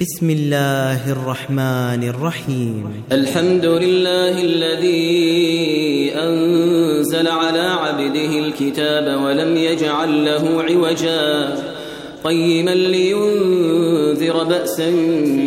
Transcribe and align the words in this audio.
بسم 0.00 0.30
الله 0.30 1.10
الرحمن 1.12 2.08
الرحيم 2.08 3.02
الحمد 3.12 3.64
لله 3.64 4.42
الذي 4.42 6.12
أنزل 6.14 7.28
على 7.28 7.60
عبده 7.60 8.38
الكتاب 8.38 9.22
ولم 9.22 9.56
يجعل 9.56 10.24
له 10.24 10.62
عوجا 10.62 11.54
قيما 12.28 12.70
لينذر 12.70 14.44
بأسا 14.44 14.90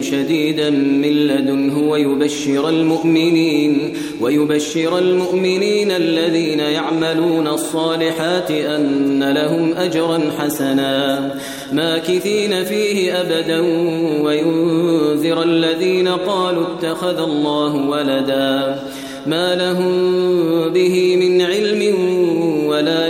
شديدا 0.01 0.69
من 0.69 1.27
لدنه 1.27 1.89
ويبشر 1.89 2.69
المؤمنين 2.69 3.93
ويبشر 4.21 4.97
المؤمنين 4.97 5.91
الذين 5.91 6.59
يعملون 6.59 7.47
الصالحات 7.47 8.51
أن 8.51 9.31
لهم 9.33 9.73
أجرا 9.73 10.19
حسنا 10.39 11.35
ماكثين 11.73 12.63
فيه 12.63 13.21
أبدا 13.21 13.59
وينذر 14.23 15.43
الذين 15.43 16.07
قالوا 16.07 16.65
اتخذ 16.67 17.19
الله 17.19 17.75
ولدا 17.75 18.79
ما 19.27 19.55
لهم 19.55 19.93
به 20.73 21.15
من 21.15 21.41
علم 21.41 21.95
ولا 22.67 23.09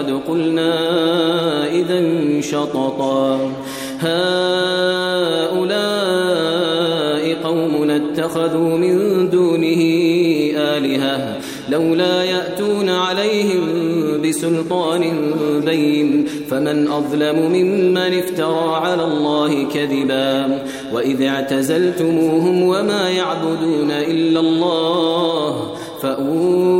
لقد 0.00 0.20
قلنا 0.28 0.72
إذا 1.72 2.00
شططا. 2.40 3.52
هؤلاء 4.00 4.20
قوم 7.44 7.90
اتخذوا 7.90 8.78
من 8.78 9.30
دونه 9.30 9.82
آلهة 10.56 11.36
لولا 11.70 12.24
يأتون 12.24 12.88
عليهم 12.88 13.62
بسلطان 14.24 15.02
بين 15.64 16.26
فمن 16.50 16.88
أظلم 16.88 17.52
ممن 17.52 18.18
افترى 18.18 18.74
على 18.74 19.04
الله 19.04 19.64
كذبا. 19.74 20.62
وإذ 20.94 21.22
اعتزلتموهم 21.22 22.62
وما 22.62 23.10
يعبدون 23.10 23.90
إلا 23.90 24.40
الله 24.40 25.74
إلى 26.02 26.79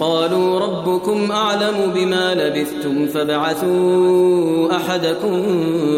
قالوا 0.00 0.58
ربكم 0.58 1.30
أعلم 1.32 1.92
بما 1.94 2.34
لبثتم 2.34 3.06
فابعثوا 3.06 4.76
أحدكم 4.76 5.42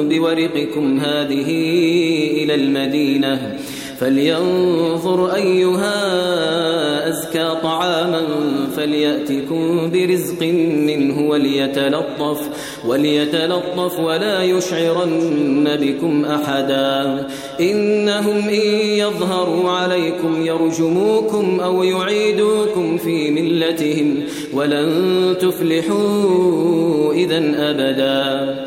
بورقكم 0.08 1.00
هذه 1.00 1.50
إلى 2.42 2.54
المدينة 2.54 3.58
فلينظر 4.00 5.34
أيها 5.34 5.98
أزكى 7.08 7.56
طعاما 7.62 8.22
فليأتكم 8.76 9.90
برزق 9.90 10.42
منه 10.86 11.28
وليتلطف 11.28 12.40
وليتلطف 12.86 14.00
ولا 14.00 14.42
يشعرن 14.42 15.68
بكم 15.80 16.24
أحدا. 16.24 17.26
إنهم 17.60 18.48
إن 18.48 18.60
يظهروا 19.04 19.70
عليكم 19.70 20.46
يرجموكم 20.46 21.60
أو 21.60 21.82
يعيدوكم 21.82 22.98
في 22.98 23.30
ملتهم 23.30 24.22
ولن 24.54 25.36
تفلحوا 25.40 27.12
إذا 27.12 27.38
أبدا. 27.56 28.66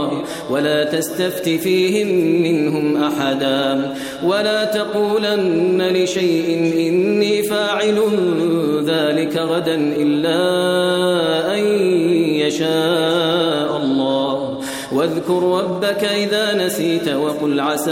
ولا 0.51 0.83
تستفت 0.83 1.49
فيهم 1.49 2.07
منهم 2.43 3.03
أحدا 3.03 3.93
ولا 4.23 4.65
تقولن 4.65 5.81
لشيء 5.81 6.57
إني 6.87 7.43
فاعل 7.43 7.99
ذلك 8.85 9.37
غدا 9.37 9.75
إلا 9.75 10.37
أن 11.55 11.63
يشاء 12.35 13.77
الله 13.77 14.57
واذكر 14.91 15.43
ربك 15.43 16.03
إذا 16.03 16.65
نسيت 16.65 17.09
وقل 17.09 17.59
عسى 17.59 17.91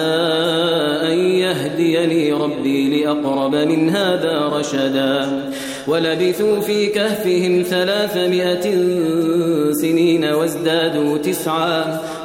أن 1.11 1.17
يهديني 1.17 2.33
ربي 2.33 3.03
لأقرب 3.03 3.55
من 3.55 3.89
هذا 3.89 4.51
رشدا 4.53 5.49
ولبثوا 5.87 6.59
في 6.59 6.87
كهفهم 6.87 7.63
ثلاثمائة 7.63 8.61
سنين 9.71 10.25
وازدادوا 10.25 11.17
تسعا 11.17 12.01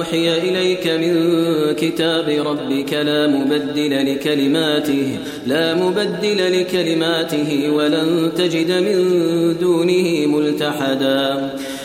أوحي 0.00 0.38
إليك 0.38 0.86
من 0.86 1.14
كتاب 1.74 2.28
ربك 2.28 2.92
لا 2.92 3.26
مبدل 3.26 4.12
لكلماته 4.12 5.18
لا 5.46 5.74
مبدل 5.74 6.60
لكلماته 6.60 7.70
ولن 7.70 8.32
تجد 8.36 8.70
من 8.72 8.96
دونه 9.60 10.26
ملتحدا. 10.26 11.50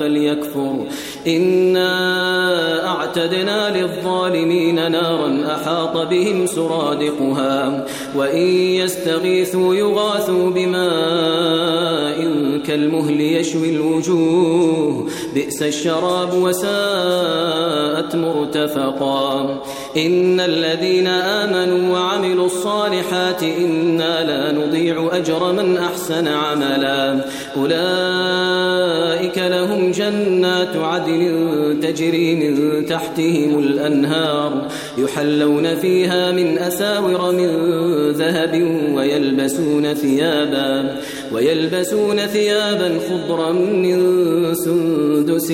فليكفر. 0.00 0.86
إنا 1.26 1.90
أعتدنا 2.88 3.78
للظالمين 3.78 4.92
نارا 4.92 5.46
أحاط 5.54 5.96
بهم 5.96 6.46
سرادقها 6.46 7.84
وإن 8.16 8.46
يستغيثوا 8.82 9.74
يغاثوا 9.74 10.50
بماء 10.50 12.16
كالمهل 12.66 13.20
يشوي 13.20 13.70
الوجوه. 13.70 15.06
بئس 15.34 15.62
الشراب 15.62 16.34
وساءت 16.34 18.16
مرتفقا. 18.16 19.60
إن 19.96 20.40
الذين 20.40 21.06
آمنوا 21.06 21.98
وعملوا 21.98 22.46
الصالحات 22.46 23.42
إنا 23.42 24.24
لا 24.24 24.52
نضيع 24.52 25.10
أجر 25.12 25.52
من 25.52 25.78
أحسن 25.78 26.28
عملا. 26.28 27.24
أولئك 27.56 28.79
لهم 29.38 29.90
جنات 29.90 30.76
عدن 30.76 31.80
تجري 31.82 32.34
من 32.34 32.86
تحتهم 32.86 33.58
الأنهار 33.58 34.68
يحلون 34.98 35.74
فيها 35.74 36.32
من 36.32 36.58
أساور 36.58 37.32
من 37.32 37.48
ذهب 38.10 38.62
ويلبسون 38.94 39.94
ثيابا 39.94 40.96
ويلبسون 41.32 42.16
ثيابا 42.16 42.98
خضرا 43.08 43.52
من 43.52 44.00
سندس 44.54 45.50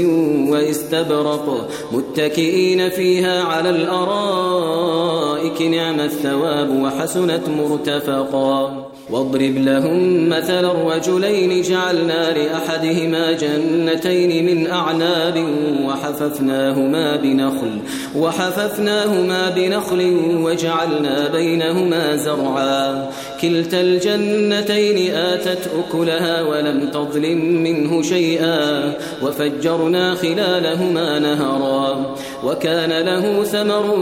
واستبرق 0.50 1.68
متكئين 1.92 2.88
فيها 2.88 3.42
على 3.42 3.70
الأرائك 3.70 5.62
نعم 5.62 6.00
الثواب 6.00 6.70
وحسنت 6.70 7.48
مرتفقا. 7.48 8.85
واضرب 9.10 9.56
لهم 9.56 10.28
مثل 10.28 10.64
الرجلين 10.64 11.62
جعلنا 11.62 12.30
لأحدهما 12.38 13.32
جنتين 13.32 14.46
من 14.46 14.66
أعناب 14.70 15.44
وحففناهما 15.84 17.16
بنخل 17.16 17.78
وحففناهما 18.16 19.50
بنخل 19.50 20.16
وجعلنا 20.42 21.28
بينهما 21.28 22.16
زرعا. 22.16 23.10
كلتا 23.40 23.80
الجنتين 23.80 25.14
آتت 25.14 25.70
أكلها 25.78 26.42
ولم 26.42 26.90
تظلم 26.90 27.62
منه 27.62 28.02
شيئا 28.02 28.92
وفجرنا 29.22 30.14
خلالهما 30.14 31.18
نهرا 31.18 32.14
وكان 32.44 33.06
له 33.06 33.44
ثمر 33.44 33.96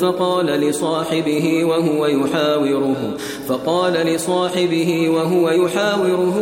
فقال 0.00 0.46
لصاحبه 0.46 1.64
وهو 1.64 2.06
يحاوره 2.06 3.16
فقال 3.48 3.92
لصاحبه 3.92 5.08
وهو 5.08 5.50
يحاوره 5.50 6.38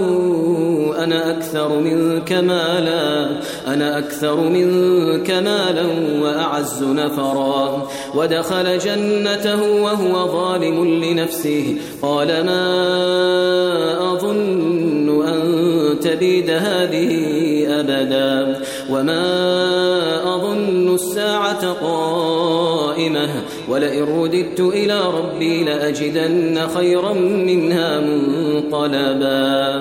أنا 0.98 1.30
أكثر 1.30 1.78
منك 1.78 2.32
مالا 2.32 3.30
أنا 3.66 3.98
أكثر 3.98 4.40
منك 4.40 5.30
مالا 5.30 5.86
وأعز 6.22 6.82
نفرا 6.82 7.88
ودخل 8.14 8.78
جنته 8.78 9.62
وهو 9.62 10.32
ظالم 10.32 11.04
لنفسه 11.04 11.76
قال 12.02 12.09
ما 12.42 14.12
أظن 14.12 15.28
أن 15.28 16.00
تبيد 16.00 16.50
هذه 16.50 17.10
أبدا 17.80 18.60
وما 18.90 20.34
أظن 20.34 20.94
الساعة 20.94 21.72
قائمة 21.72 23.28
ولئن 23.68 24.02
رددت 24.02 24.60
إلى 24.60 25.00
ربي 25.00 25.64
لأجدن 25.64 26.68
خيرا 26.74 27.12
منها 27.12 28.00
منقلبا 28.00 29.80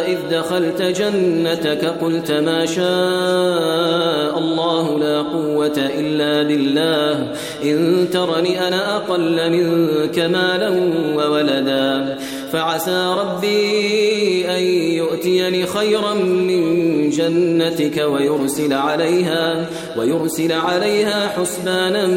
دخلت 0.31 0.81
جنتك 0.81 1.85
قلت 2.01 2.31
ما 2.31 2.65
شاء 2.65 4.33
الله 4.39 4.99
لا 4.99 5.17
قوة 5.21 5.77
إلا 5.77 6.43
بالله. 6.47 7.27
إن 7.63 8.07
ترني 8.13 8.67
أنا 8.67 8.95
أقل 8.95 9.37
منك 9.51 10.19
مالا 10.19 10.69
وولدا. 11.15 12.17
فعسى 12.51 13.15
ربي 13.19 14.45
أن 14.49 14.63
يؤتيني 14.97 15.65
خيرا 15.65 16.13
من 16.13 17.09
جنتك 17.09 17.97
ويرسل 17.97 18.73
عليها 18.73 19.69
ويرسل 19.97 20.51
عليها 20.51 21.27
حسبانا 21.27 22.07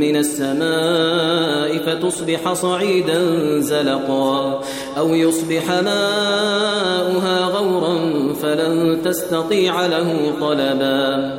من 0.00 0.16
السماء 0.16 1.78
فتصبح 1.78 2.52
صعيدا 2.52 3.20
زلقا 3.60 4.60
أو 4.98 5.14
يصبح 5.14 5.70
ماؤها 5.70 7.44
غورا 7.44 7.96
فلن 8.42 9.02
تستطيع 9.04 9.86
له 9.86 10.32
طلبا 10.40 11.38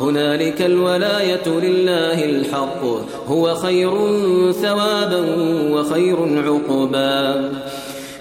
هنالك 0.00 0.62
الولاية 0.62 1.48
لله 1.48 2.24
الحق. 2.24 2.84
هو 3.28 3.54
خير 3.54 3.92
ثوابا 4.52 5.24
وخير 5.70 6.16
عقبا. 6.46 7.52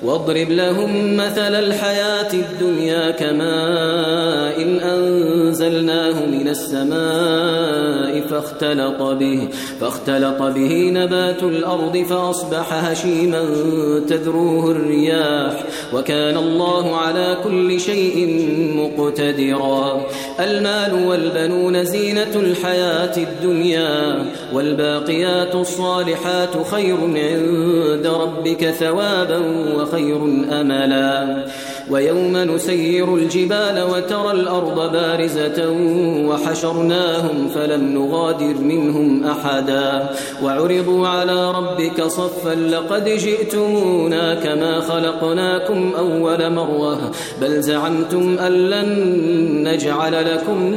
واضرب 0.04 0.50
لهم 0.50 1.18
مثل 1.18 1.56
الحياة 1.56 2.34
الدنيا 2.34 3.12
كماء 3.12 4.62
إن 4.62 4.80
أنزلناه 4.80 6.26
من 6.26 6.48
السماء 6.48 8.22
فاختلط 8.28 9.02
به 9.02 9.48
فاختلط 9.82 10.42
به 10.42 10.92
نبات 10.94 11.44
الأرض 11.44 11.98
فأصبح 11.98 12.74
هشيما 12.74 13.46
تذروه 14.10 14.72
الرياح 14.72 15.64
وكان 15.94 16.38
الله 16.38 16.96
على 16.96 17.38
كل 17.44 17.80
شيء 17.80 18.46
مقتدرا. 18.76 20.06
المال 20.40 21.08
والبنون 21.08 21.86
زينة 21.86 22.36
الحياة 22.36 23.18
الدنيا 23.18 24.26
والباقيات 24.54 25.56
الصالحات 25.56 26.68
خير 26.72 26.98
عند 27.02 28.08
ربك 28.08 28.66
ثوابا 28.70 29.38
وخير 29.76 29.89
أملا. 30.62 31.46
ويوم 31.92 32.38
نسير 32.38 33.16
الجبال 33.16 33.84
وترى 33.92 34.32
الأرض 34.32 34.92
بارزة 34.92 35.70
وحشرناهم 36.30 37.48
فلم 37.56 37.84
نغادر 37.94 38.58
منهم 38.62 39.24
أحدا. 39.24 40.10
وعرضوا 40.44 41.08
على 41.08 41.52
ربك 41.52 42.04
صفا 42.04 42.56
لقد 42.56 43.10
جئتمونا 43.10 44.36
كما 44.36 44.80
خلقناكم 44.80 45.94
أول 45.98 46.54
مرة. 46.54 47.12
بل 47.42 47.62
زعمتم 47.62 48.38
أن 48.40 48.52
لن 48.52 48.90
نجعل 49.68 50.34
لكم 50.34 50.74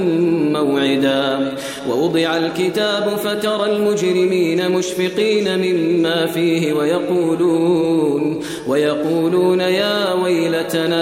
موعدا. 0.52 1.54
ووضع 1.90 2.36
الكتاب 2.36 3.16
فترى 3.24 3.72
المجرمين 3.72 4.70
مشفقين 4.70 5.58
مما 5.58 6.26
فيه 6.26 6.72
ويقولون 6.72 8.40
ويقولون 8.68 9.60
يا 9.60 10.12
ويلتنا 10.12 11.01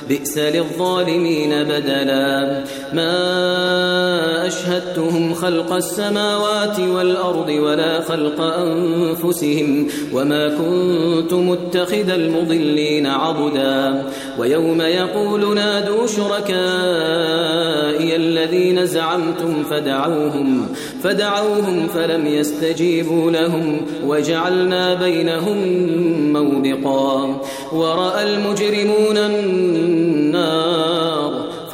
بئس 0.11 0.37
للظالمين 0.37 1.63
بدلا. 1.63 2.63
ما 2.93 4.47
أشهدتهم 4.47 5.33
خلق 5.33 5.73
السماوات 5.73 6.79
والأرض 6.79 7.49
ولا 7.49 8.01
خلق 8.01 8.41
أنفسهم 8.41 9.87
وما 10.13 10.49
كنت 10.49 11.33
متخذ 11.33 12.09
المضلين 12.09 13.07
عبدا. 13.07 14.03
ويوم 14.39 14.81
يقول 14.81 15.55
نادوا 15.55 16.07
شركائي 16.07 16.55
الذين 18.15 18.85
زعمتم 18.85 19.63
فدعوهم 19.69 20.67
فدعوهم 21.03 21.87
فلم 21.87 22.27
يستجيبوا 22.27 23.31
لهم 23.31 23.81
وجعلنا 24.07 24.93
بينهم 24.93 25.57
موبقا. 26.33 27.41
ورأى 27.73 28.23
المجرمون 28.23 29.17
النار 29.17 30.00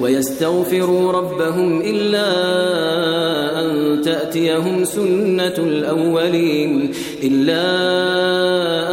ويستغفروا 0.00 1.12
ربهم 1.12 1.80
إلا 1.80 2.28
أن 3.60 4.00
تأتيهم 4.02 4.84
سنة 4.84 5.54
الأولين 5.58 6.90
إلا 7.22 7.64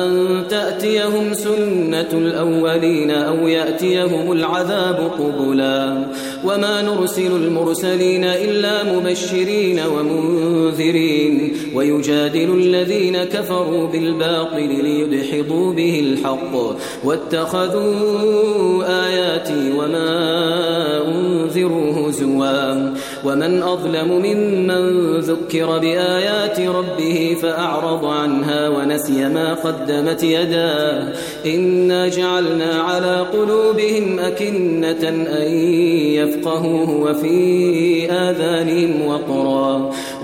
أن 0.05 0.43
تأتيهم 0.50 1.33
سنة 1.33 2.09
الأولين 2.13 3.12
أو 3.12 3.47
يأتيهم 3.47 4.31
العذاب 4.31 5.12
قبلا. 5.19 6.07
وما 6.45 6.81
نرسل 6.81 7.31
المرسلين 7.35 8.24
إلا 8.24 8.83
مبشرين 8.93 9.79
ومنذرين 9.79 11.53
ويجادل 11.75 12.53
الذين 12.53 13.24
كفروا 13.24 13.88
بالباطل 13.88 14.83
ليدحضوا 14.83 15.74
به 15.74 16.00
الحق. 16.00 16.75
واتخذوا 17.03 18.83
آياتي 19.07 19.71
وما 19.77 20.95
أنذروا 21.55 22.09
هزوا 22.09 22.93
ومن 23.25 23.63
أظلم 23.63 24.07
ممن 24.12 25.17
ذكر 25.19 25.79
بآيات 25.79 26.59
ربه 26.59 27.38
فأعرض 27.41 28.05
عنها 28.05 28.69
ونسي 28.69 29.29
ما 29.29 29.53
قدمت 29.53 30.24
يداه 30.24 31.13
إنا 31.45 32.07
جعلنا 32.07 32.74
على 32.74 33.25
قلوبهم 33.33 34.19
أكنة 34.19 35.09
أن 35.09 35.51
يفقهوه 36.13 36.89
وفي 36.89 38.12
آذانهم 38.12 39.05
وقرا 39.07 39.91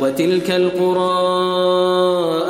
وتلك 0.00 0.50
القرى 0.50 1.16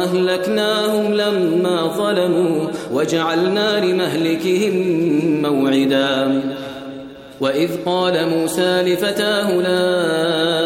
أهلكناهم 0.05 1.15
لما 1.15 1.87
ظلموا 1.87 2.69
وجعلنا 2.93 3.85
لمهلكهم 3.85 4.75
موعدا. 5.43 6.43
وإذ 7.41 7.71
قال 7.87 8.29
موسى 8.29 8.83
لفتاه 8.83 9.53
لا 9.53 10.66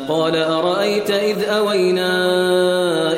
قال 0.11 0.35
أرأيت 0.35 1.11
إذ 1.11 1.43
أوينا 1.43 2.11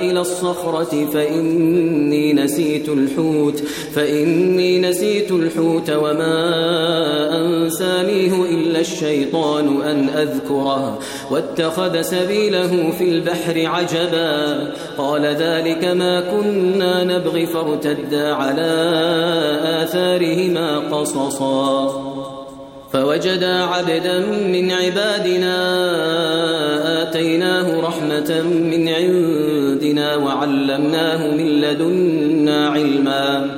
إلى 0.01 0.21
الصخرة 0.21 1.05
فإني 1.13 2.33
نسيت 2.33 2.89
الحوت 2.89 3.59
فإني 3.93 4.79
نسيت 4.79 5.31
الحوت 5.31 5.89
وما 5.89 6.37
أنسانيه 7.45 8.45
إلا 8.45 8.79
الشيطان 8.79 9.81
أن 9.81 10.09
أذكره 10.09 10.99
واتخذ 11.31 12.01
سبيله 12.01 12.91
في 12.97 13.03
البحر 13.03 13.65
عجبا. 13.65 14.73
قال 14.97 15.25
ذلك 15.25 15.85
ما 15.85 16.21
كنا 16.21 17.03
نبغي 17.03 17.45
فارتدا 17.45 18.33
على 18.33 18.71
آثارهما 19.83 20.79
قصصا. 20.79 22.12
فوجدا 22.93 23.63
عبدا 23.63 24.19
من 24.53 24.71
عبادنا 24.71 25.55
آتيناه 27.01 27.81
رحمة 27.81 28.41
من 28.71 28.89
عندنا 28.89 30.15
وعلمناه 30.15 31.27
من 31.27 31.47
لدنا 31.61 32.69
علما. 32.69 33.57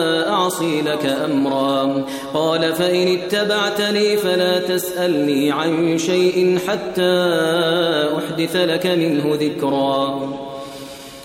أعصي 0.51 0.81
لك 0.81 1.05
أمرا. 1.05 2.05
قال 2.33 2.73
فإن 2.73 3.07
اتبعتني 3.07 4.17
فلا 4.17 4.59
تسألني 4.59 5.51
عن 5.51 5.97
شيء 5.97 6.59
حتى 6.67 7.13
أحدث 8.17 8.55
لك 8.55 8.87
منه 8.87 9.37
ذكرا. 9.39 10.29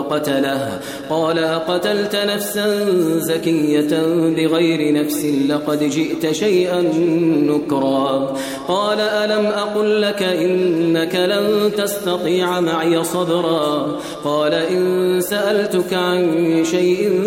فقتله 0.00 0.80
قال 1.10 1.38
أقتلت 1.38 2.16
نفسا 2.16 2.86
زكية 3.18 4.02
بغير 4.36 4.94
نفس 4.94 5.24
لقد 5.48 5.84
جئت 5.84 6.32
شيئا 6.32 6.80
نكرا. 7.50 8.34
قال 8.68 9.00
ألم 9.00 9.46
أقل 9.46 10.02
لك 10.02 10.22
إنك 10.22 11.14
لن 11.16 11.72
تستطيع 11.76 12.60
معي 12.60 13.04
صبرا؟ 13.04 13.96
قال 14.24 14.54
إن 14.54 15.20
سألتك 15.20 15.94
عن 15.94 16.64
شيء 16.64 17.22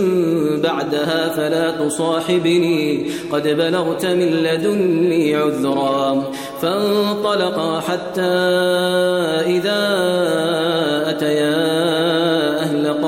بعدها 0.63 1.29
فلا 1.29 1.71
تصاحبني. 1.71 3.09
قد 3.31 3.47
بلغت 3.47 4.05
من 4.05 4.29
لدني 4.29 5.35
عذرا. 5.35 6.23
فانطلقا 6.61 7.79
حتى 7.79 8.21
إذا 9.47 9.83
أتيا 11.09 12.02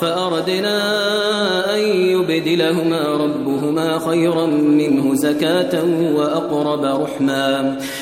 فأردنا 0.00 0.78
أن 1.74 1.80
يبدلهما 1.80 3.00
ربهما 3.08 3.98
خيرا 3.98 4.46
منه 4.46 5.14
زكاة 5.14 5.84
وأقرب 6.14 6.84
رحما. 7.02 7.78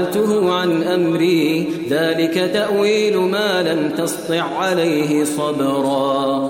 فعلته 0.00 0.52
عن 0.52 0.82
أمري 0.82 1.68
ذلك 1.90 2.50
تأويل 2.52 3.16
ما 3.16 3.62
لم 3.62 3.90
تسطع 3.90 4.42
عليه 4.42 5.24
صبرا. 5.24 6.49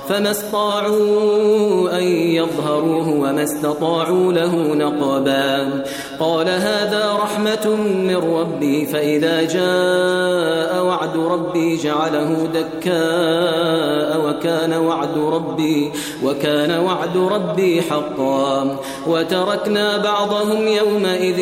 فما 0.11 0.31
استطاعوا 0.31 1.97
أن 1.97 2.03
يظهروه 2.03 3.09
وما 3.09 3.43
استطاعوا 3.43 4.33
له 4.33 4.55
نقبا 4.55 5.83
قال 6.19 6.49
هذا 6.49 7.13
رحمة 7.23 7.75
من 7.85 8.15
ربي 8.15 8.85
فإذا 8.85 9.41
جاء 9.41 10.85
وعد 10.85 11.17
ربي 11.17 11.77
جعله 11.77 12.47
دكاء 12.53 14.21
وكان 14.27 14.73
وعد 14.73 15.17
ربي 15.17 15.91
وكان 16.23 16.79
وعد 16.79 17.17
ربي 17.17 17.81
حقا 17.81 18.77
وتركنا 19.07 19.97
بعضهم 19.97 20.67
يومئذ 20.67 21.39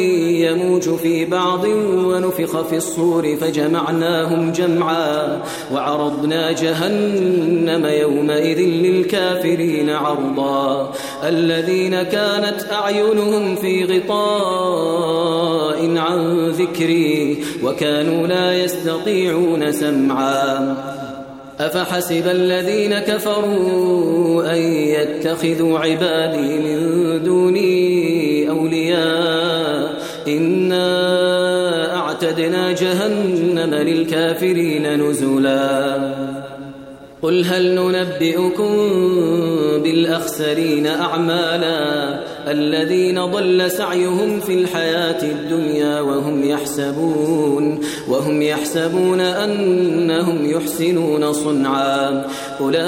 يموج 0.47 0.95
في 0.95 1.25
بعض 1.25 1.63
ونفخ 1.93 2.61
في 2.61 2.77
الصور 2.77 3.35
فجمعناهم 3.35 4.51
جمعا 4.51 5.41
وعرضنا 5.73 6.51
جهنم 6.51 7.85
يومئذ 7.85 8.58
للكافرين 8.59 9.89
عرضا. 9.89 10.93
الذين 11.27 12.03
كانت 12.03 12.65
أعينهم 12.71 13.55
في 13.55 13.85
غطاء 13.85 15.97
عن 15.97 16.49
ذكري 16.49 17.43
وكانوا 17.63 18.27
لا 18.27 18.63
يستطيعون 18.63 19.71
سمعا. 19.71 20.75
أفحسب 21.59 22.27
الذين 22.27 22.99
كفروا 22.99 24.53
أن 24.53 24.57
يتخذوا 24.73 25.79
عبادي 25.79 26.59
من 26.59 26.79
دوني 27.23 28.49
أولياء؟ 28.49 29.99
إنا 30.27 31.95
أعتدنا 31.95 32.71
جهنم 32.71 33.75
للكافرين 33.75 35.09
نزلا. 35.09 36.48
قل 37.21 37.45
هل 37.45 37.75
ننبئكم 37.75 38.71
بالأخسرين 39.83 40.87
أعمالا 40.87 42.19
الذين 42.47 43.25
ضل 43.25 43.71
سعيهم 43.71 44.39
في 44.39 44.53
الحياة 44.53 45.23
الدنيا 45.23 46.01
وهم 46.01 46.43
يحسبون 46.43 47.79
وهم 48.09 48.41
يحسبون 48.41 49.19
أنهم 49.21 50.51
يحسنون 50.51 51.33
صنعا. 51.33 52.27
أولئك 52.61 52.79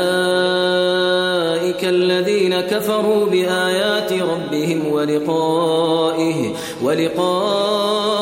الذين 1.85 2.61
كفروا 2.61 3.25
بآيات 3.25 4.13
ربهم 4.13 4.87
ولقائه 4.91 6.53
ولقائه 6.83 8.21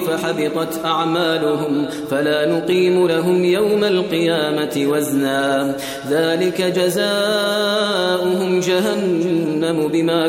فحبطت 0.00 0.84
أعمالهم 0.84 1.86
فلا 2.10 2.46
نقيم 2.58 3.06
لهم 3.06 3.44
يوم 3.44 3.84
القيامة 3.84 4.86
وزنا. 4.90 5.76
ذلك 6.10 6.62
جزاؤهم 6.62 8.60
جهنم 8.60 9.88
بما 9.88 10.28